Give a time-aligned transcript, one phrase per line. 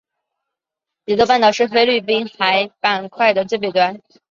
[1.05, 4.01] 伊豆半岛是菲律宾海板块的最北端。